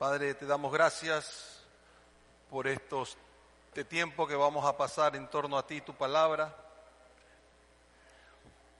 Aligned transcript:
Padre, 0.00 0.32
te 0.32 0.46
damos 0.46 0.72
gracias 0.72 1.60
por 2.48 2.66
estos 2.66 3.18
este 3.68 3.84
tiempo 3.84 4.26
que 4.26 4.34
vamos 4.34 4.64
a 4.64 4.74
pasar 4.74 5.14
en 5.14 5.28
torno 5.28 5.58
a 5.58 5.66
ti, 5.66 5.82
tu 5.82 5.94
palabra. 5.94 6.56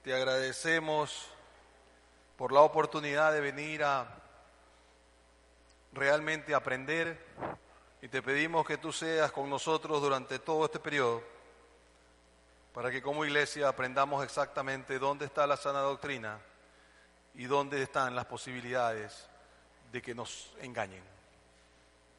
Te 0.03 0.15
agradecemos 0.15 1.27
por 2.39 2.53
la 2.53 2.63
oportunidad 2.63 3.35
de 3.35 3.43
venir 3.43 3.85
a 3.85 4.09
realmente 5.93 6.55
aprender 6.55 7.23
y 8.01 8.09
te 8.09 8.23
pedimos 8.23 8.67
que 8.67 8.79
tú 8.79 8.91
seas 8.91 9.31
con 9.31 9.51
nosotros 9.51 10.01
durante 10.01 10.39
todo 10.39 10.65
este 10.65 10.81
periodo 10.81 11.23
para 12.73 12.91
que 12.91 13.03
como 13.03 13.27
iglesia 13.27 13.69
aprendamos 13.69 14.25
exactamente 14.25 14.99
dónde 14.99 15.27
está 15.27 15.47
la 15.47 15.59
sana 15.59 15.81
doctrina 15.81 16.41
y 17.35 17.45
dónde 17.45 17.83
están 17.83 18.17
las 18.17 18.25
posibilidades 18.25 19.30
de 19.91 20.03
que 20.03 20.15
nos 20.15 20.53
engañen. 20.61 21.03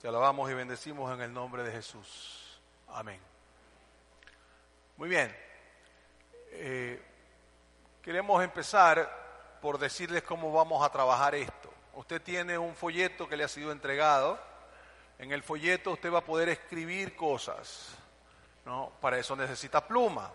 Te 0.02 0.08
alabamos 0.08 0.50
y 0.50 0.54
bendecimos 0.54 1.14
en 1.14 1.22
el 1.22 1.34
nombre 1.34 1.64
de 1.64 1.72
Jesús. 1.72 2.59
Amén. 2.90 3.20
Muy 4.98 5.09
bien. 5.09 5.36
Eh, 6.52 7.02
queremos 8.02 8.44
empezar 8.44 9.59
por 9.62 9.78
decirles 9.78 10.23
cómo 10.23 10.52
vamos 10.52 10.84
a 10.84 10.92
trabajar 10.92 11.36
esto. 11.36 11.72
Usted 11.94 12.22
tiene 12.22 12.58
un 12.58 12.76
folleto 12.76 13.28
que 13.28 13.38
le 13.38 13.44
ha 13.44 13.48
sido 13.48 13.72
entregado. 13.72 14.40
En 15.20 15.31
el 15.31 15.44
folleto 15.44 15.92
usted 15.92 16.12
va 16.12 16.20
a 16.20 16.26
poder 16.26 16.50
escribir 16.50 17.16
cosas. 17.16 17.95
¿no? 18.66 18.92
Para 19.00 19.17
eso 19.17 19.36
necesita 19.36 19.86
pluma. 19.86 20.31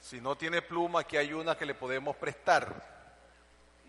Si 0.00 0.20
no 0.20 0.36
tiene 0.36 0.62
pluma, 0.62 1.00
aquí 1.00 1.16
hay 1.16 1.32
una 1.32 1.56
que 1.56 1.66
le 1.66 1.74
podemos 1.74 2.16
prestar. 2.16 3.00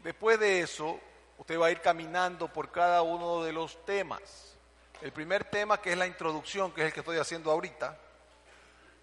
Después 0.04 0.40
de 0.40 0.62
eso, 0.62 1.00
usted 1.42 1.60
va 1.60 1.66
a 1.66 1.72
ir 1.72 1.82
caminando 1.82 2.48
por 2.48 2.70
cada 2.70 3.02
uno 3.02 3.42
de 3.42 3.52
los 3.52 3.84
temas. 3.84 4.56
El 5.02 5.12
primer 5.12 5.44
tema, 5.44 5.82
que 5.82 5.92
es 5.92 5.98
la 5.98 6.06
introducción, 6.06 6.72
que 6.72 6.82
es 6.82 6.88
el 6.88 6.94
que 6.94 7.00
estoy 7.00 7.18
haciendo 7.18 7.50
ahorita, 7.50 7.98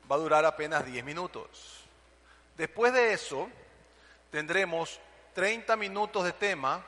va 0.09 0.15
a 0.15 0.19
durar 0.21 0.45
apenas 0.45 0.87
10 0.87 1.05
minutos. 1.05 1.81
Después 2.57 2.93
de 2.93 3.13
eso, 3.13 3.51
tendremos 4.31 5.01
30 5.35 5.75
minutos 5.75 6.23
de 6.23 6.33
tema 6.33 6.81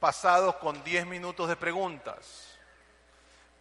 pasados 0.00 0.56
con 0.56 0.82
10 0.82 1.06
minutos 1.06 1.48
de 1.48 1.54
preguntas. 1.54 2.58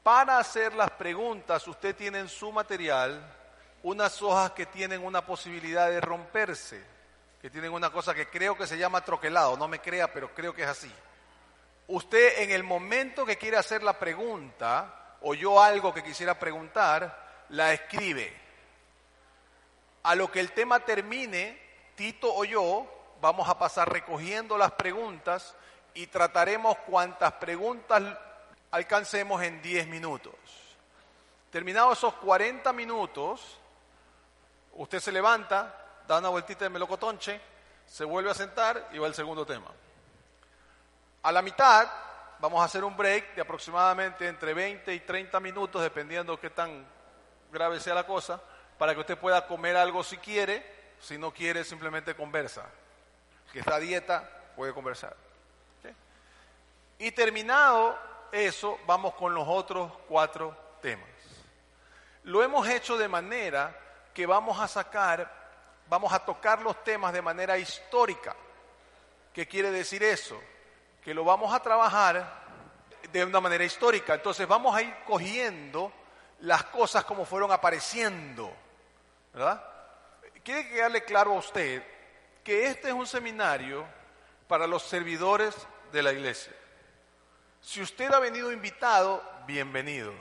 Para 0.01 0.39
hacer 0.39 0.73
las 0.73 0.89
preguntas, 0.89 1.67
usted 1.67 1.95
tiene 1.95 2.17
en 2.17 2.27
su 2.27 2.51
material 2.51 3.21
unas 3.83 4.19
hojas 4.23 4.49
que 4.53 4.65
tienen 4.65 5.05
una 5.05 5.23
posibilidad 5.23 5.91
de 5.91 6.01
romperse, 6.01 6.83
que 7.47 7.51
tienen 7.51 7.71
una 7.71 7.89
cosa 7.89 8.13
que 8.13 8.27
creo 8.27 8.57
que 8.57 8.67
se 8.67 8.77
llama 8.77 9.05
troquelado, 9.05 9.55
no 9.55 9.69
me 9.69 9.79
crea, 9.79 10.11
pero 10.11 10.33
creo 10.33 10.53
que 10.53 10.63
es 10.63 10.67
así. 10.67 10.93
Usted 11.87 12.39
en 12.39 12.51
el 12.51 12.61
momento 12.61 13.25
que 13.25 13.37
quiere 13.37 13.55
hacer 13.55 13.83
la 13.83 13.97
pregunta, 13.97 15.15
o 15.21 15.33
yo 15.33 15.63
algo 15.63 15.93
que 15.93 16.03
quisiera 16.03 16.37
preguntar, 16.37 17.45
la 17.47 17.71
escribe. 17.71 18.35
A 20.03 20.13
lo 20.15 20.29
que 20.29 20.41
el 20.41 20.51
tema 20.51 20.81
termine, 20.81 21.57
Tito 21.95 22.35
o 22.35 22.43
yo 22.43 22.85
vamos 23.21 23.47
a 23.47 23.57
pasar 23.57 23.89
recogiendo 23.93 24.57
las 24.57 24.73
preguntas 24.73 25.55
y 25.93 26.07
trataremos 26.07 26.77
cuantas 26.79 27.31
preguntas 27.31 28.03
alcancemos 28.71 29.41
en 29.41 29.61
10 29.61 29.87
minutos. 29.87 30.35
Terminados 31.49 31.97
esos 31.97 32.13
40 32.15 32.73
minutos, 32.73 33.57
usted 34.73 34.99
se 34.99 35.13
levanta, 35.13 35.86
da 36.07 36.19
una 36.19 36.29
vueltita 36.29 36.65
de 36.65 36.69
melocotonche, 36.69 37.39
se 37.85 38.03
vuelve 38.03 38.31
a 38.31 38.33
sentar 38.33 38.89
y 38.93 38.97
va 38.97 39.07
al 39.07 39.15
segundo 39.15 39.45
tema. 39.45 39.67
A 41.23 41.31
la 41.31 41.41
mitad 41.41 41.87
vamos 42.39 42.61
a 42.61 42.65
hacer 42.65 42.83
un 42.83 42.95
break 42.95 43.35
de 43.35 43.41
aproximadamente 43.41 44.27
entre 44.27 44.53
20 44.53 44.93
y 44.93 44.99
30 45.01 45.39
minutos, 45.39 45.81
dependiendo 45.81 46.39
qué 46.39 46.49
tan 46.49 46.85
grave 47.51 47.79
sea 47.79 47.95
la 47.95 48.05
cosa, 48.05 48.41
para 48.77 48.93
que 48.93 49.01
usted 49.01 49.17
pueda 49.17 49.47
comer 49.47 49.75
algo 49.75 50.03
si 50.03 50.17
quiere, 50.17 50.65
si 50.99 51.17
no 51.17 51.31
quiere 51.31 51.63
simplemente 51.63 52.15
conversa. 52.15 52.65
Que 53.51 53.59
está 53.59 53.75
a 53.75 53.79
dieta 53.79 54.29
puede 54.55 54.73
conversar. 54.73 55.15
Y 56.99 57.11
terminado 57.11 57.97
eso, 58.31 58.79
vamos 58.87 59.13
con 59.13 59.33
los 59.33 59.47
otros 59.47 59.91
cuatro 60.07 60.57
temas. 60.81 61.07
Lo 62.23 62.43
hemos 62.43 62.67
hecho 62.67 62.97
de 62.97 63.07
manera 63.07 63.77
que 64.13 64.25
vamos 64.25 64.59
a 64.59 64.67
sacar, 64.67 65.31
vamos 65.89 66.11
a 66.13 66.19
tocar 66.19 66.61
los 66.61 66.83
temas 66.83 67.13
de 67.13 67.21
manera 67.21 67.57
histórica. 67.57 68.35
¿Qué 69.33 69.47
quiere 69.47 69.71
decir 69.71 70.03
eso? 70.03 70.39
Que 71.03 71.13
lo 71.13 71.23
vamos 71.23 71.53
a 71.53 71.59
trabajar 71.61 72.45
de 73.11 73.25
una 73.25 73.39
manera 73.39 73.63
histórica. 73.63 74.15
Entonces 74.15 74.47
vamos 74.47 74.75
a 74.75 74.81
ir 74.81 74.93
cogiendo 75.05 75.91
las 76.41 76.63
cosas 76.65 77.03
como 77.05 77.25
fueron 77.25 77.51
apareciendo. 77.51 78.51
¿Verdad? 79.33 79.63
Quiere 80.43 80.67
quedarle 80.69 81.03
claro 81.03 81.33
a 81.33 81.39
usted 81.39 81.83
que 82.43 82.67
este 82.67 82.87
es 82.87 82.93
un 82.93 83.07
seminario 83.07 83.85
para 84.47 84.67
los 84.67 84.83
servidores 84.83 85.55
de 85.91 86.01
la 86.01 86.13
iglesia. 86.13 86.53
Si 87.61 87.81
usted 87.81 88.11
ha 88.11 88.19
venido 88.19 88.51
invitado, 88.51 89.23
bienvenido. 89.45 90.13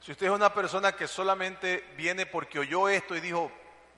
Si 0.00 0.12
usted 0.12 0.26
es 0.26 0.32
una 0.32 0.52
persona 0.52 0.92
que 0.92 1.08
solamente 1.08 1.84
viene 1.96 2.26
porque 2.26 2.58
oyó 2.58 2.88
esto 2.88 3.16
y 3.16 3.20
dijo, 3.20 3.50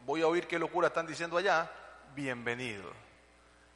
voy 0.05 0.22
a 0.22 0.27
oír 0.27 0.47
qué 0.47 0.59
locura 0.59 0.88
están 0.88 1.06
diciendo 1.06 1.37
allá, 1.37 1.71
bienvenido. 2.15 2.91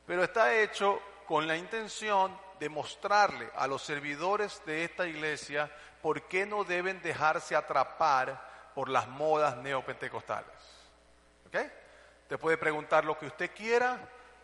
Pero 0.07 0.25
está 0.25 0.55
hecho 0.55 1.01
con 1.27 1.47
la 1.47 1.57
intención 1.57 2.37
de 2.59 2.69
mostrarle 2.69 3.51
a 3.57 3.67
los 3.67 3.83
servidores 3.83 4.63
de 4.67 4.85
esta 4.85 5.07
iglesia 5.07 5.71
por 6.03 6.23
qué 6.23 6.47
no 6.47 6.65
deben 6.65 7.01
dejarse 7.03 7.57
atrapar 7.57 8.73
por 8.75 8.89
las 8.89 9.09
modas 9.09 9.57
neopentecostales. 9.59 10.53
¿Ok? 11.47 11.57
Te 12.29 12.39
puede 12.39 12.59
preguntar 12.59 13.05
lo 13.05 13.19
que 13.19 13.27
usted 13.27 13.51
quiera, 13.55 13.99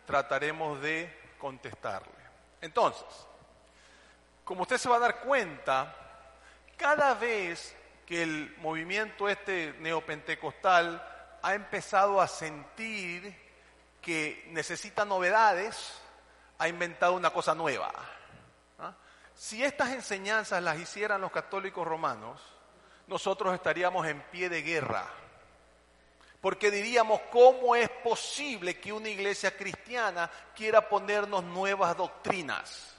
trataremos 0.05 0.81
de 0.81 1.33
contestarle. 1.37 2.13
Entonces, 2.61 3.05
como 4.43 4.63
usted 4.63 4.77
se 4.77 4.89
va 4.89 4.97
a 4.97 4.99
dar 4.99 5.19
cuenta, 5.21 5.95
cada 6.77 7.13
vez 7.13 7.75
que 8.05 8.23
el 8.23 8.55
movimiento 8.57 9.29
este 9.29 9.73
neopentecostal 9.79 11.10
ha 11.41 11.53
empezado 11.55 12.21
a 12.21 12.27
sentir 12.27 13.35
que 14.01 14.47
necesita 14.49 15.05
novedades, 15.05 15.99
ha 16.57 16.67
inventado 16.67 17.13
una 17.13 17.31
cosa 17.31 17.55
nueva. 17.55 17.91
¿ah? 18.79 18.93
Si 19.35 19.63
estas 19.63 19.89
enseñanzas 19.91 20.61
las 20.61 20.79
hicieran 20.79 21.21
los 21.21 21.31
católicos 21.31 21.87
romanos, 21.87 22.41
nosotros 23.07 23.53
estaríamos 23.53 24.07
en 24.07 24.21
pie 24.23 24.49
de 24.49 24.61
guerra. 24.61 25.05
Porque 26.39 26.71
diríamos, 26.71 27.21
¿cómo 27.31 27.75
es 27.75 27.89
posible 27.89 28.79
que 28.79 28.91
una 28.91 29.09
iglesia 29.09 29.55
cristiana 29.55 30.29
quiera 30.55 30.89
ponernos 30.89 31.43
nuevas 31.43 31.95
doctrinas? 31.95 32.95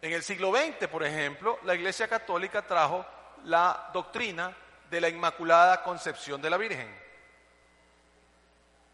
En 0.00 0.12
el 0.12 0.22
siglo 0.22 0.52
XX, 0.52 0.86
por 0.88 1.02
ejemplo, 1.02 1.58
la 1.62 1.74
Iglesia 1.74 2.08
Católica 2.08 2.66
trajo 2.66 3.06
la 3.44 3.90
doctrina 3.92 4.54
de 4.90 5.00
la 5.00 5.08
Inmaculada 5.08 5.82
Concepción 5.82 6.40
de 6.40 6.50
la 6.50 6.56
Virgen. 6.56 6.88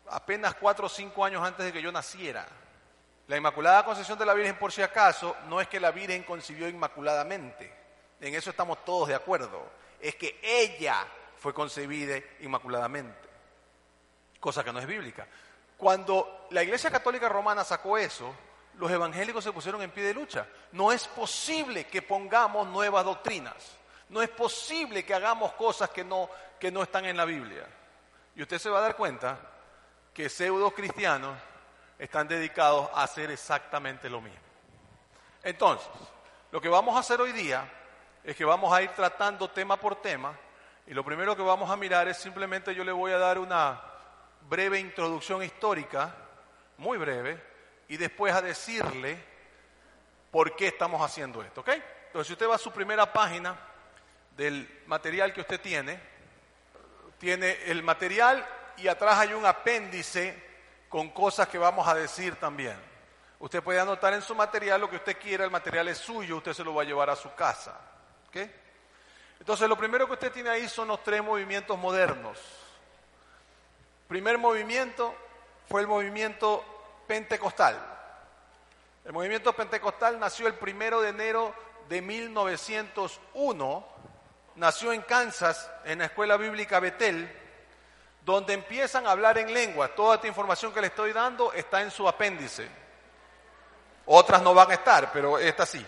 Apenas 0.08 0.54
cuatro 0.54 0.86
o 0.86 0.88
cinco 0.88 1.24
años 1.24 1.42
antes 1.44 1.64
de 1.64 1.72
que 1.72 1.82
yo 1.82 1.92
naciera. 1.92 2.46
La 3.28 3.36
Inmaculada 3.36 3.84
Concepción 3.84 4.18
de 4.18 4.26
la 4.26 4.34
Virgen, 4.34 4.58
por 4.58 4.72
si 4.72 4.82
acaso, 4.82 5.36
no 5.48 5.60
es 5.60 5.68
que 5.68 5.78
la 5.78 5.92
Virgen 5.92 6.24
concibió 6.24 6.68
inmaculadamente. 6.68 7.72
En 8.20 8.34
eso 8.34 8.50
estamos 8.50 8.84
todos 8.84 9.08
de 9.08 9.14
acuerdo. 9.14 9.70
Es 10.00 10.16
que 10.16 10.40
ella 10.42 11.06
fue 11.36 11.54
concebida 11.54 12.18
inmaculadamente. 12.40 13.28
Cosa 14.40 14.64
que 14.64 14.72
no 14.72 14.78
es 14.78 14.86
bíblica. 14.86 15.26
Cuando 15.76 16.46
la 16.50 16.62
Iglesia 16.62 16.90
Católica 16.90 17.28
Romana 17.28 17.64
sacó 17.64 17.96
eso, 17.96 18.34
los 18.74 18.90
evangélicos 18.90 19.44
se 19.44 19.52
pusieron 19.52 19.80
en 19.82 19.90
pie 19.90 20.04
de 20.04 20.14
lucha. 20.14 20.46
No 20.72 20.90
es 20.92 21.06
posible 21.06 21.86
que 21.86 22.02
pongamos 22.02 22.66
nuevas 22.68 23.04
doctrinas. 23.04 23.76
No 24.10 24.20
es 24.22 24.28
posible 24.28 25.04
que 25.04 25.14
hagamos 25.14 25.52
cosas 25.52 25.90
que 25.90 26.04
no, 26.04 26.28
que 26.58 26.70
no 26.70 26.82
están 26.82 27.04
en 27.06 27.16
la 27.16 27.24
Biblia. 27.24 27.66
Y 28.36 28.42
usted 28.42 28.58
se 28.58 28.68
va 28.68 28.78
a 28.78 28.82
dar 28.82 28.96
cuenta 28.96 29.38
que 30.12 30.28
pseudo 30.28 30.72
cristianos 30.72 31.36
están 31.98 32.26
dedicados 32.26 32.90
a 32.92 33.04
hacer 33.04 33.30
exactamente 33.30 34.10
lo 34.10 34.20
mismo. 34.20 34.40
Entonces, 35.42 35.88
lo 36.50 36.60
que 36.60 36.68
vamos 36.68 36.96
a 36.96 37.00
hacer 37.00 37.20
hoy 37.20 37.32
día 37.32 37.70
es 38.24 38.34
que 38.36 38.44
vamos 38.44 38.72
a 38.72 38.82
ir 38.82 38.90
tratando 38.90 39.48
tema 39.48 39.78
por 39.78 39.96
tema 39.96 40.36
y 40.86 40.92
lo 40.92 41.04
primero 41.04 41.36
que 41.36 41.42
vamos 41.42 41.70
a 41.70 41.76
mirar 41.76 42.08
es 42.08 42.16
simplemente 42.16 42.74
yo 42.74 42.82
le 42.82 42.92
voy 42.92 43.12
a 43.12 43.18
dar 43.18 43.38
una 43.38 43.80
breve 44.48 44.80
introducción 44.80 45.42
histórica, 45.42 46.14
muy 46.78 46.98
breve, 46.98 47.40
y 47.88 47.96
después 47.96 48.34
a 48.34 48.42
decirle 48.42 49.22
por 50.30 50.56
qué 50.56 50.68
estamos 50.68 51.00
haciendo 51.00 51.42
esto, 51.42 51.60
¿ok? 51.60 51.70
Entonces, 52.06 52.32
usted 52.32 52.48
va 52.48 52.56
a 52.56 52.58
su 52.58 52.72
primera 52.72 53.12
página 53.12 53.56
del 54.36 54.82
material 54.86 55.32
que 55.32 55.40
usted 55.40 55.60
tiene, 55.60 56.00
tiene 57.18 57.58
el 57.66 57.82
material 57.82 58.46
y 58.76 58.88
atrás 58.88 59.18
hay 59.18 59.34
un 59.34 59.44
apéndice 59.44 60.50
con 60.88 61.10
cosas 61.10 61.48
que 61.48 61.58
vamos 61.58 61.86
a 61.86 61.94
decir 61.94 62.36
también. 62.36 62.76
Usted 63.38 63.62
puede 63.62 63.80
anotar 63.80 64.12
en 64.12 64.22
su 64.22 64.34
material 64.34 64.80
lo 64.80 64.90
que 64.90 64.96
usted 64.96 65.18
quiera, 65.18 65.44
el 65.44 65.50
material 65.50 65.88
es 65.88 65.98
suyo, 65.98 66.38
usted 66.38 66.52
se 66.52 66.64
lo 66.64 66.74
va 66.74 66.82
a 66.82 66.86
llevar 66.86 67.08
a 67.10 67.16
su 67.16 67.34
casa. 67.34 67.78
¿ok? 68.28 68.36
Entonces, 69.38 69.68
lo 69.68 69.76
primero 69.76 70.06
que 70.06 70.12
usted 70.12 70.32
tiene 70.32 70.50
ahí 70.50 70.68
son 70.68 70.88
los 70.88 71.02
tres 71.02 71.22
movimientos 71.22 71.78
modernos. 71.78 72.38
Primer 74.06 74.36
movimiento 74.36 75.14
fue 75.68 75.80
el 75.80 75.86
movimiento 75.86 76.64
pentecostal. 77.06 77.78
El 79.04 79.12
movimiento 79.12 79.54
pentecostal 79.54 80.18
nació 80.18 80.46
el 80.46 80.54
primero 80.54 81.00
de 81.00 81.08
enero 81.08 81.54
de 81.88 82.02
1901, 82.02 83.86
nació 84.60 84.92
en 84.92 85.00
Kansas, 85.00 85.70
en 85.86 86.00
la 86.00 86.04
escuela 86.04 86.36
bíblica 86.36 86.80
Betel, 86.80 87.34
donde 88.26 88.52
empiezan 88.52 89.06
a 89.06 89.12
hablar 89.12 89.38
en 89.38 89.54
lengua. 89.54 89.88
Toda 89.94 90.16
esta 90.16 90.28
información 90.28 90.70
que 90.74 90.82
le 90.82 90.88
estoy 90.88 91.14
dando 91.14 91.50
está 91.54 91.80
en 91.80 91.90
su 91.90 92.06
apéndice. 92.06 92.68
Otras 94.04 94.42
no 94.42 94.52
van 94.52 94.70
a 94.70 94.74
estar, 94.74 95.10
pero 95.12 95.38
esta 95.38 95.64
sí. 95.64 95.84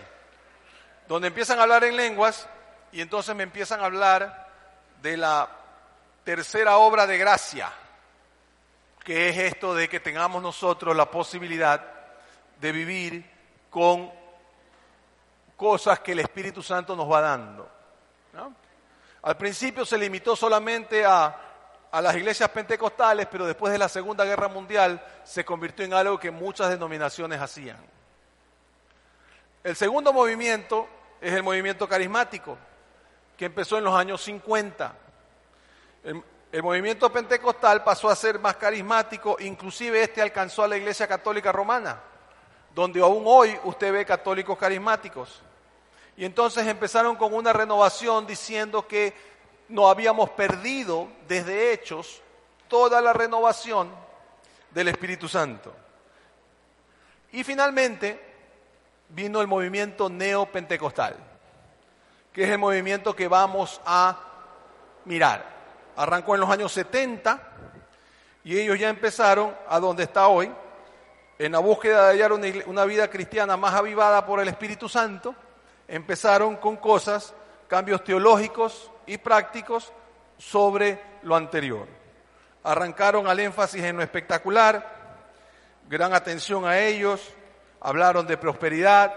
Donde 1.07 1.27
empiezan 1.27 1.59
a 1.59 1.63
hablar 1.63 1.83
en 1.83 1.95
lenguas 1.95 2.49
y 2.91 2.99
entonces 2.99 3.35
me 3.35 3.43
empiezan 3.43 3.79
a 3.79 3.85
hablar 3.85 4.49
de 5.03 5.17
la 5.17 5.47
tercera 6.23 6.77
obra 6.77 7.05
de 7.05 7.19
gracia, 7.19 7.71
que 9.03 9.29
es 9.29 9.37
esto 9.37 9.75
de 9.75 9.87
que 9.87 9.99
tengamos 9.99 10.41
nosotros 10.41 10.95
la 10.95 11.11
posibilidad 11.11 11.79
de 12.59 12.71
vivir 12.71 13.29
con 13.69 14.11
cosas 15.55 15.99
que 15.99 16.13
el 16.13 16.21
Espíritu 16.21 16.63
Santo 16.63 16.95
nos 16.95 17.11
va 17.11 17.21
dando. 17.21 17.69
Al 19.23 19.37
principio 19.37 19.85
se 19.85 19.97
limitó 19.97 20.35
solamente 20.35 21.05
a, 21.05 21.35
a 21.91 22.01
las 22.01 22.15
iglesias 22.15 22.49
pentecostales, 22.49 23.27
pero 23.31 23.45
después 23.45 23.71
de 23.71 23.77
la 23.77 23.87
Segunda 23.87 24.25
Guerra 24.25 24.47
Mundial 24.47 25.03
se 25.23 25.45
convirtió 25.45 25.85
en 25.85 25.93
algo 25.93 26.19
que 26.19 26.31
muchas 26.31 26.69
denominaciones 26.69 27.39
hacían. 27.39 27.77
El 29.63 29.75
segundo 29.75 30.11
movimiento 30.11 30.87
es 31.21 31.31
el 31.33 31.41
movimiento 31.41 31.87
carismático, 31.87 32.57
que 33.37 33.45
empezó 33.45 33.77
en 33.77 33.85
los 33.85 33.95
años 33.95 34.21
50. 34.23 34.93
El, 36.51 36.63
movimiento 36.63 37.11
pentecostal 37.11 37.83
pasó 37.83 38.09
a 38.09 38.15
ser 38.15 38.39
más 38.39 38.57
carismático, 38.57 39.37
inclusive 39.39 40.01
este 40.01 40.21
alcanzó 40.21 40.63
a 40.63 40.67
la 40.67 40.77
Iglesia 40.77 41.07
Católica 41.07 41.51
Romana, 41.51 42.01
donde 42.75 42.99
aún 42.99 43.23
hoy 43.25 43.57
usted 43.63 43.93
ve 43.93 44.05
católicos 44.05 44.57
carismáticos. 44.57 45.41
Y 46.15 46.25
entonces 46.25 46.67
empezaron 46.67 47.15
con 47.15 47.33
una 47.33 47.53
renovación 47.53 48.27
diciendo 48.27 48.87
que 48.87 49.13
no 49.69 49.89
habíamos 49.89 50.29
perdido 50.31 51.07
desde 51.27 51.73
Hechos 51.73 52.21
toda 52.67 53.01
la 53.01 53.13
renovación 53.13 53.89
del 54.71 54.89
Espíritu 54.89 55.27
Santo. 55.27 55.73
Y 57.31 57.43
finalmente, 57.43 58.19
vino 59.09 59.41
el 59.41 59.47
movimiento 59.47 60.09
neopentecostal, 60.09 61.15
que 62.31 62.43
es 62.43 62.49
el 62.49 62.57
movimiento 62.57 63.15
que 63.15 63.27
vamos 63.27 63.81
a 63.85 64.19
mirar. 65.05 65.51
Arrancó 65.95 66.35
en 66.35 66.41
los 66.41 66.49
años 66.49 66.71
70 66.71 67.39
y 68.43 68.59
ellos 68.59 68.77
ya 68.77 68.89
empezaron 68.89 69.55
a 69.67 69.79
donde 69.79 70.03
está 70.03 70.27
hoy, 70.27 70.51
en 71.39 71.51
la 71.51 71.59
búsqueda 71.59 72.05
de 72.05 72.11
hallar 72.11 72.33
una, 72.33 72.47
una 72.67 72.85
vida 72.85 73.09
cristiana 73.09 73.57
más 73.57 73.73
avivada 73.73 74.25
por 74.25 74.39
el 74.39 74.47
Espíritu 74.47 74.87
Santo, 74.87 75.35
empezaron 75.93 76.55
con 76.55 76.77
cosas, 76.77 77.35
cambios 77.67 78.03
teológicos 78.03 78.89
y 79.05 79.19
prácticos 79.19 79.93
sobre 80.39 80.99
lo 81.21 81.35
anterior. 81.35 81.87
Arrancaron 82.63 83.27
al 83.27 83.39
énfasis 83.39 83.83
en 83.83 83.97
lo 83.97 84.01
espectacular, 84.01 84.83
gran 85.87 86.15
atención 86.15 86.65
a 86.65 86.79
ellos, 86.79 87.21
hablaron 87.79 88.25
de 88.25 88.37
prosperidad, 88.37 89.13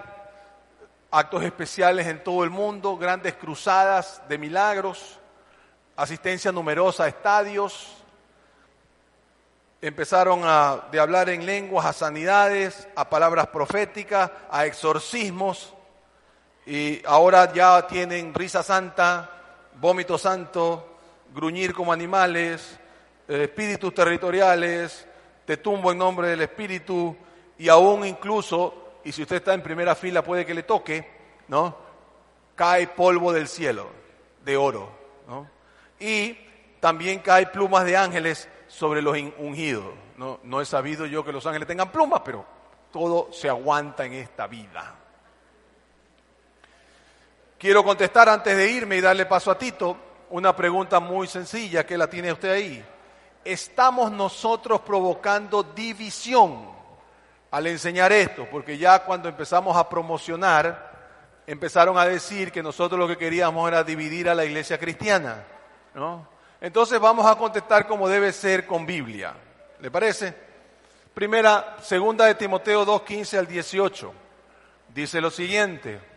actos 1.11 1.44
especiales 1.44 2.06
en 2.08 2.23
todo 2.23 2.44
el 2.44 2.50
mundo, 2.50 2.99
grandes 2.99 3.32
cruzadas 3.37 4.20
de 4.28 4.37
milagros, 4.37 5.19
asistencia 5.96 6.52
numerosa 6.52 7.05
a 7.05 7.08
estadios, 7.08 8.05
empezaron 9.81 10.43
a, 10.44 10.88
de 10.93 11.00
hablar 11.00 11.31
en 11.31 11.46
lenguas 11.46 11.87
a 11.87 11.94
sanidades, 11.94 12.87
a 12.96 13.08
palabras 13.08 13.46
proféticas, 13.46 14.31
a 14.50 14.67
exorcismos, 14.67 15.73
y 16.66 17.00
ahora 17.06 17.52
ya 17.52 17.86
tienen 17.86 18.34
risa 18.34 18.62
santa, 18.62 19.30
vómito 19.80 20.18
santo, 20.18 20.98
gruñir 21.32 21.72
como 21.72 21.92
animales, 21.92 22.78
eh, 23.28 23.44
espíritus 23.44 23.94
territoriales, 23.94 25.06
te 25.44 25.58
tumbo 25.58 25.92
en 25.92 25.98
nombre 25.98 26.28
del 26.28 26.42
espíritu, 26.42 27.16
y 27.56 27.68
aún 27.68 28.04
incluso, 28.04 28.98
y 29.04 29.12
si 29.12 29.22
usted 29.22 29.36
está 29.36 29.54
en 29.54 29.62
primera 29.62 29.94
fila 29.94 30.22
puede 30.22 30.44
que 30.44 30.54
le 30.54 30.64
toque, 30.64 31.08
¿no? 31.48 31.76
Cae 32.56 32.88
polvo 32.88 33.32
del 33.32 33.46
cielo, 33.46 33.88
de 34.44 34.56
oro, 34.56 34.90
¿no? 35.28 35.48
Y 36.00 36.36
también 36.80 37.20
cae 37.20 37.46
plumas 37.46 37.84
de 37.84 37.96
ángeles 37.96 38.48
sobre 38.66 39.02
los 39.02 39.16
ungidos. 39.38 39.94
No, 40.16 40.40
no 40.42 40.60
he 40.60 40.64
sabido 40.64 41.06
yo 41.06 41.24
que 41.24 41.32
los 41.32 41.46
ángeles 41.46 41.68
tengan 41.68 41.92
plumas, 41.92 42.22
pero 42.24 42.44
todo 42.90 43.32
se 43.32 43.48
aguanta 43.48 44.04
en 44.04 44.14
esta 44.14 44.46
vida. 44.46 45.05
Quiero 47.58 47.82
contestar 47.82 48.28
antes 48.28 48.56
de 48.56 48.70
irme 48.70 48.96
y 48.96 49.00
darle 49.00 49.26
paso 49.26 49.50
a 49.50 49.58
Tito 49.58 49.96
una 50.30 50.54
pregunta 50.54 51.00
muy 51.00 51.26
sencilla 51.26 51.86
que 51.86 51.96
la 51.96 52.08
tiene 52.08 52.32
usted 52.32 52.50
ahí. 52.50 52.84
¿Estamos 53.44 54.12
nosotros 54.12 54.80
provocando 54.80 55.62
división 55.62 56.76
al 57.50 57.66
enseñar 57.68 58.12
esto, 58.12 58.46
porque 58.50 58.76
ya 58.76 58.98
cuando 59.04 59.28
empezamos 59.28 59.76
a 59.76 59.88
promocionar, 59.88 60.94
empezaron 61.46 61.96
a 61.96 62.04
decir 62.04 62.52
que 62.52 62.62
nosotros 62.62 62.98
lo 62.98 63.08
que 63.08 63.16
queríamos 63.16 63.66
era 63.68 63.84
dividir 63.84 64.28
a 64.28 64.34
la 64.34 64.44
iglesia 64.44 64.78
cristiana, 64.78 65.44
¿no? 65.94 66.28
Entonces 66.60 66.98
vamos 66.98 67.24
a 67.24 67.36
contestar 67.36 67.86
como 67.86 68.08
debe 68.08 68.32
ser 68.32 68.66
con 68.66 68.84
Biblia. 68.84 69.32
¿Le 69.80 69.90
parece? 69.90 70.34
Primera, 71.14 71.76
segunda 71.82 72.26
de 72.26 72.34
Timoteo 72.34 72.84
2, 72.84 73.02
15 73.02 73.38
al 73.38 73.46
18. 73.46 74.12
Dice 74.92 75.20
lo 75.20 75.30
siguiente. 75.30 76.15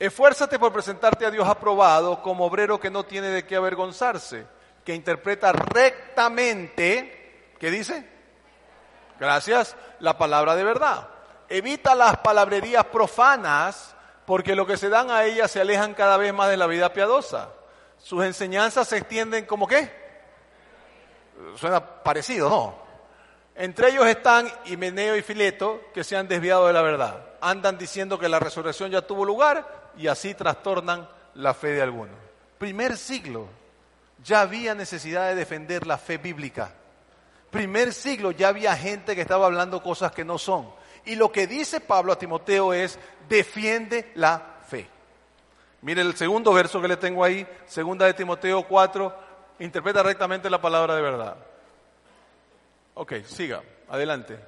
Esfuérzate 0.00 0.58
por 0.58 0.72
presentarte 0.72 1.26
a 1.26 1.30
Dios 1.30 1.46
aprobado 1.46 2.22
como 2.22 2.46
obrero 2.46 2.80
que 2.80 2.88
no 2.88 3.04
tiene 3.04 3.28
de 3.28 3.44
qué 3.44 3.56
avergonzarse, 3.56 4.46
que 4.82 4.94
interpreta 4.94 5.52
rectamente, 5.52 7.52
¿qué 7.58 7.70
dice? 7.70 8.08
Gracias, 9.18 9.76
la 9.98 10.16
palabra 10.16 10.56
de 10.56 10.64
verdad. 10.64 11.06
Evita 11.50 11.94
las 11.94 12.16
palabrerías 12.16 12.86
profanas 12.86 13.94
porque 14.24 14.54
lo 14.54 14.66
que 14.66 14.78
se 14.78 14.88
dan 14.88 15.10
a 15.10 15.24
ellas 15.24 15.50
se 15.50 15.60
alejan 15.60 15.92
cada 15.92 16.16
vez 16.16 16.32
más 16.32 16.48
de 16.48 16.56
la 16.56 16.66
vida 16.66 16.94
piadosa. 16.94 17.50
Sus 17.98 18.24
enseñanzas 18.24 18.88
se 18.88 18.96
extienden 18.96 19.44
como 19.44 19.66
qué? 19.66 19.92
Suena 21.56 22.02
parecido, 22.02 22.48
¿no? 22.48 22.74
Entre 23.54 23.90
ellos 23.90 24.06
están 24.06 24.50
Himeneo 24.64 25.14
y 25.14 25.20
Fileto, 25.20 25.82
que 25.92 26.04
se 26.04 26.16
han 26.16 26.26
desviado 26.26 26.68
de 26.68 26.72
la 26.72 26.80
verdad. 26.80 27.22
Andan 27.42 27.76
diciendo 27.76 28.18
que 28.18 28.30
la 28.30 28.38
resurrección 28.38 28.90
ya 28.90 29.02
tuvo 29.02 29.26
lugar 29.26 29.79
y 29.96 30.06
así 30.06 30.34
trastornan 30.34 31.08
la 31.34 31.54
fe 31.54 31.68
de 31.68 31.82
algunos. 31.82 32.16
Primer 32.58 32.96
siglo, 32.96 33.48
ya 34.22 34.42
había 34.42 34.74
necesidad 34.74 35.28
de 35.28 35.34
defender 35.34 35.86
la 35.86 35.98
fe 35.98 36.18
bíblica 36.18 36.72
primer 37.50 37.92
siglo 37.92 38.30
ya 38.30 38.48
había 38.48 38.76
gente 38.76 39.14
que 39.14 39.22
estaba 39.22 39.46
hablando 39.46 39.82
cosas 39.82 40.12
que 40.12 40.24
no 40.24 40.38
son. 40.38 40.70
Y 41.04 41.16
lo 41.16 41.32
que 41.32 41.46
dice 41.46 41.80
Pablo 41.80 42.12
a 42.12 42.18
Timoteo 42.18 42.72
es, 42.72 42.98
defiende 43.28 44.12
la 44.14 44.58
fe. 44.66 44.88
Mire 45.82 46.02
el 46.02 46.14
segundo 46.14 46.52
verso 46.52 46.80
que 46.80 46.88
le 46.88 46.96
tengo 46.96 47.24
ahí, 47.24 47.46
segunda 47.66 48.06
de 48.06 48.14
Timoteo 48.14 48.66
4, 48.66 49.14
interpreta 49.60 50.02
rectamente 50.02 50.50
la 50.50 50.60
palabra 50.60 50.94
de 50.94 51.02
verdad. 51.02 51.36
Ok, 52.94 53.14
siga, 53.24 53.62
adelante. 53.88 54.38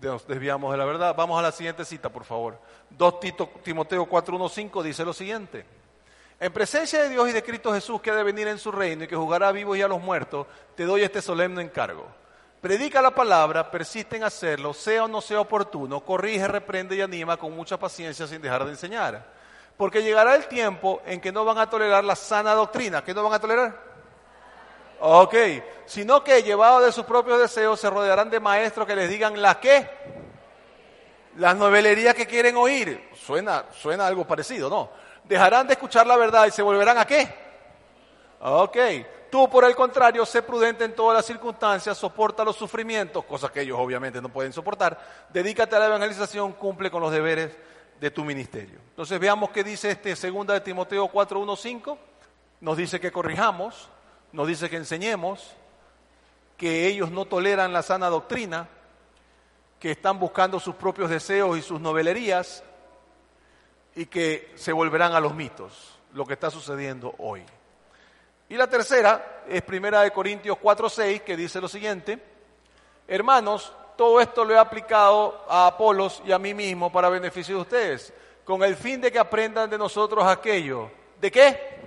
Nos 0.00 0.26
desviamos 0.26 0.72
de 0.72 0.78
la 0.78 0.84
verdad. 0.84 1.14
Vamos 1.16 1.38
a 1.38 1.42
la 1.42 1.52
siguiente 1.52 1.84
cita, 1.84 2.08
por 2.08 2.24
favor. 2.24 2.58
2 2.90 3.14
Timoteo 3.62 4.06
4, 4.06 4.36
1, 4.36 4.48
5 4.48 4.82
dice 4.82 5.04
lo 5.04 5.12
siguiente. 5.12 5.64
En 6.40 6.52
presencia 6.52 7.02
de 7.02 7.08
Dios 7.08 7.28
y 7.28 7.32
de 7.32 7.42
Cristo 7.42 7.72
Jesús 7.72 8.00
que 8.00 8.10
ha 8.10 8.16
de 8.16 8.24
venir 8.24 8.48
en 8.48 8.58
su 8.58 8.72
reino 8.72 9.04
y 9.04 9.08
que 9.08 9.14
jugará 9.14 9.48
a 9.48 9.52
vivos 9.52 9.76
y 9.76 9.82
a 9.82 9.88
los 9.88 10.00
muertos, 10.00 10.46
te 10.74 10.84
doy 10.84 11.02
este 11.02 11.22
solemne 11.22 11.62
encargo 11.62 12.06
Predica 12.62 13.02
la 13.02 13.10
palabra, 13.10 13.68
persiste 13.68 14.16
en 14.16 14.22
hacerlo, 14.22 14.72
sea 14.72 15.02
o 15.02 15.08
no 15.08 15.20
sea 15.20 15.40
oportuno, 15.40 15.98
corrige, 15.98 16.46
reprende 16.46 16.94
y 16.94 17.00
anima 17.00 17.36
con 17.36 17.56
mucha 17.56 17.76
paciencia 17.76 18.24
sin 18.24 18.40
dejar 18.40 18.64
de 18.64 18.70
enseñar. 18.70 19.26
Porque 19.76 20.00
llegará 20.00 20.36
el 20.36 20.46
tiempo 20.46 21.02
en 21.04 21.20
que 21.20 21.32
no 21.32 21.44
van 21.44 21.58
a 21.58 21.68
tolerar 21.68 22.04
la 22.04 22.14
sana 22.14 22.54
doctrina. 22.54 23.02
¿Qué 23.02 23.12
no 23.12 23.24
van 23.24 23.32
a 23.32 23.40
tolerar? 23.40 23.91
Ok, 25.04 25.34
sino 25.84 26.22
que 26.22 26.44
llevados 26.44 26.84
de 26.84 26.92
sus 26.92 27.04
propios 27.04 27.40
deseos 27.40 27.80
se 27.80 27.90
rodearán 27.90 28.30
de 28.30 28.38
maestros 28.38 28.86
que 28.86 28.94
les 28.94 29.10
digan 29.10 29.42
la 29.42 29.58
qué. 29.58 29.90
Las 31.38 31.56
novelerías 31.56 32.14
que 32.14 32.26
quieren 32.26 32.56
oír. 32.56 33.10
Suena, 33.14 33.64
suena 33.72 34.06
algo 34.06 34.24
parecido, 34.24 34.70
¿no? 34.70 34.90
Dejarán 35.24 35.66
de 35.66 35.72
escuchar 35.72 36.06
la 36.06 36.16
verdad 36.16 36.46
y 36.46 36.52
se 36.52 36.62
volverán 36.62 36.98
a 36.98 37.04
qué. 37.04 37.34
Ok, 38.42 38.76
Tú, 39.32 39.48
por 39.48 39.64
el 39.64 39.74
contrario, 39.74 40.26
sé 40.26 40.42
prudente 40.42 40.84
en 40.84 40.94
todas 40.94 41.16
las 41.16 41.24
circunstancias, 41.24 41.96
soporta 41.96 42.44
los 42.44 42.54
sufrimientos, 42.54 43.24
cosas 43.24 43.50
que 43.50 43.62
ellos 43.62 43.78
obviamente 43.80 44.20
no 44.20 44.28
pueden 44.28 44.52
soportar, 44.52 45.00
dedícate 45.32 45.74
a 45.74 45.78
la 45.78 45.86
evangelización, 45.86 46.52
cumple 46.52 46.90
con 46.90 47.00
los 47.00 47.10
deberes 47.10 47.56
de 47.98 48.10
tu 48.10 48.24
ministerio. 48.24 48.78
Entonces 48.90 49.18
veamos 49.18 49.48
qué 49.48 49.64
dice 49.64 49.90
este 49.90 50.14
segunda 50.16 50.52
de 50.52 50.60
Timoteo 50.60 51.10
4:1-5. 51.10 51.96
Nos 52.60 52.76
dice 52.76 53.00
que 53.00 53.10
corrijamos, 53.10 53.88
nos 54.32 54.48
dice 54.48 54.70
que 54.70 54.76
enseñemos, 54.76 55.54
que 56.56 56.86
ellos 56.86 57.10
no 57.10 57.24
toleran 57.24 57.72
la 57.72 57.82
sana 57.82 58.08
doctrina, 58.08 58.68
que 59.78 59.90
están 59.90 60.18
buscando 60.18 60.60
sus 60.60 60.76
propios 60.76 61.10
deseos 61.10 61.58
y 61.58 61.62
sus 61.62 61.80
novelerías 61.80 62.62
y 63.96 64.06
que 64.06 64.52
se 64.54 64.72
volverán 64.72 65.12
a 65.12 65.20
los 65.20 65.34
mitos, 65.34 65.98
lo 66.12 66.24
que 66.24 66.34
está 66.34 66.50
sucediendo 66.50 67.14
hoy. 67.18 67.44
Y 68.48 68.56
la 68.56 68.68
tercera 68.68 69.42
es 69.48 69.62
Primera 69.62 70.02
de 70.02 70.12
Corintios 70.12 70.58
4:6 70.58 71.22
que 71.22 71.36
dice 71.36 71.60
lo 71.60 71.68
siguiente: 71.68 72.22
Hermanos, 73.08 73.72
todo 73.96 74.20
esto 74.20 74.44
lo 74.44 74.54
he 74.54 74.58
aplicado 74.58 75.44
a 75.48 75.66
Apolos 75.66 76.22
y 76.24 76.32
a 76.32 76.38
mí 76.38 76.54
mismo 76.54 76.92
para 76.92 77.08
beneficio 77.08 77.56
de 77.56 77.60
ustedes, 77.62 78.12
con 78.44 78.62
el 78.62 78.76
fin 78.76 79.00
de 79.00 79.10
que 79.10 79.18
aprendan 79.18 79.68
de 79.68 79.78
nosotros 79.78 80.24
aquello. 80.24 80.90
¿De 81.20 81.30
qué? 81.30 81.80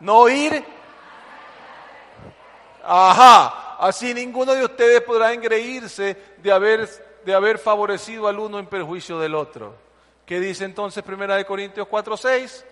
No 0.00 0.28
ir. 0.28 0.64
Ajá, 2.86 3.76
así 3.78 4.12
ninguno 4.14 4.52
de 4.54 4.64
ustedes 4.64 5.00
podrá 5.02 5.32
engreírse 5.32 6.16
de 6.38 6.52
haber, 6.52 6.88
de 7.24 7.34
haber 7.34 7.58
favorecido 7.58 8.28
al 8.28 8.38
uno 8.38 8.58
en 8.58 8.66
perjuicio 8.66 9.18
del 9.18 9.34
otro. 9.34 9.74
¿Qué 10.26 10.40
dice 10.40 10.64
entonces 10.64 11.02
Primera 11.02 11.36
de 11.36 11.44
Corintios 11.44 11.86
4:6? 11.88 12.64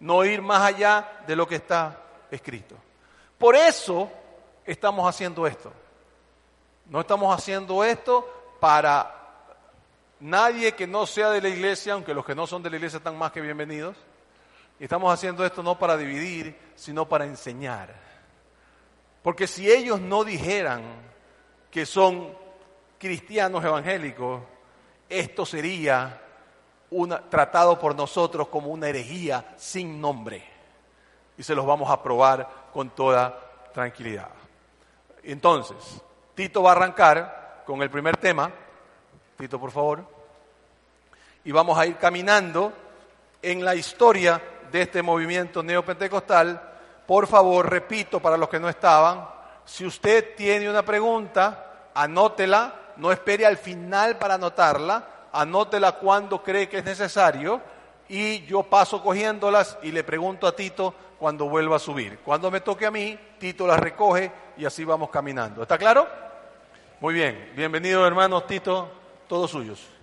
no 0.00 0.24
ir 0.24 0.42
más 0.42 0.62
allá 0.62 1.22
de 1.26 1.36
lo 1.36 1.46
que 1.46 1.56
está 1.56 2.02
escrito. 2.30 2.74
Por 3.38 3.54
eso 3.54 4.10
estamos 4.64 5.08
haciendo 5.08 5.46
esto. 5.46 5.72
No 6.86 7.00
estamos 7.00 7.34
haciendo 7.36 7.84
esto 7.84 8.56
para 8.58 9.14
nadie 10.18 10.72
que 10.72 10.86
no 10.86 11.06
sea 11.06 11.30
de 11.30 11.40
la 11.40 11.48
iglesia, 11.48 11.92
aunque 11.92 12.14
los 12.14 12.24
que 12.24 12.34
no 12.34 12.46
son 12.46 12.62
de 12.62 12.70
la 12.70 12.76
iglesia 12.76 12.96
están 12.96 13.16
más 13.16 13.30
que 13.30 13.40
bienvenidos. 13.40 13.96
Y 14.80 14.84
estamos 14.84 15.12
haciendo 15.12 15.44
esto 15.44 15.62
no 15.62 15.78
para 15.78 15.94
dividir, 15.98 16.58
sino 16.74 17.06
para 17.06 17.26
enseñar. 17.26 17.94
Porque 19.22 19.46
si 19.46 19.70
ellos 19.70 20.00
no 20.00 20.24
dijeran 20.24 20.82
que 21.70 21.84
son 21.84 22.34
cristianos 22.98 23.62
evangélicos, 23.62 24.40
esto 25.06 25.44
sería 25.44 26.22
tratado 27.28 27.78
por 27.78 27.94
nosotros 27.94 28.48
como 28.48 28.68
una 28.70 28.88
herejía 28.88 29.52
sin 29.58 30.00
nombre. 30.00 30.42
Y 31.36 31.42
se 31.42 31.54
los 31.54 31.66
vamos 31.66 31.90
a 31.90 32.02
probar 32.02 32.48
con 32.72 32.88
toda 32.88 33.38
tranquilidad. 33.74 34.30
Entonces, 35.22 35.76
Tito 36.34 36.62
va 36.62 36.70
a 36.70 36.76
arrancar 36.76 37.64
con 37.66 37.82
el 37.82 37.90
primer 37.90 38.16
tema. 38.16 38.50
Tito, 39.36 39.60
por 39.60 39.72
favor. 39.72 40.06
Y 41.44 41.52
vamos 41.52 41.78
a 41.78 41.84
ir 41.84 41.98
caminando 41.98 42.72
en 43.42 43.62
la 43.62 43.74
historia 43.74 44.40
de 44.70 44.82
este 44.82 45.02
movimiento 45.02 45.62
neopentecostal. 45.62 46.60
Por 47.06 47.26
favor, 47.26 47.68
repito 47.68 48.20
para 48.20 48.36
los 48.36 48.48
que 48.48 48.60
no 48.60 48.68
estaban, 48.68 49.26
si 49.64 49.86
usted 49.86 50.34
tiene 50.36 50.68
una 50.68 50.84
pregunta, 50.84 51.88
anótela, 51.94 52.74
no 52.96 53.12
espere 53.12 53.46
al 53.46 53.56
final 53.56 54.16
para 54.16 54.34
anotarla, 54.34 55.06
anótela 55.32 55.92
cuando 55.92 56.42
cree 56.42 56.68
que 56.68 56.78
es 56.78 56.84
necesario 56.84 57.60
y 58.08 58.44
yo 58.46 58.64
paso 58.64 59.02
cogiéndolas 59.02 59.78
y 59.82 59.92
le 59.92 60.04
pregunto 60.04 60.46
a 60.46 60.54
Tito 60.54 60.94
cuando 61.18 61.48
vuelva 61.48 61.76
a 61.76 61.80
subir. 61.80 62.18
Cuando 62.24 62.50
me 62.50 62.60
toque 62.60 62.86
a 62.86 62.90
mí, 62.90 63.18
Tito 63.38 63.66
las 63.66 63.78
recoge 63.78 64.32
y 64.56 64.64
así 64.64 64.84
vamos 64.84 65.10
caminando. 65.10 65.62
¿Está 65.62 65.78
claro? 65.78 66.08
Muy 67.00 67.14
bien, 67.14 67.52
bienvenido 67.56 68.06
hermanos 68.06 68.46
Tito, 68.46 68.90
todos 69.28 69.50
suyos. 69.50 69.99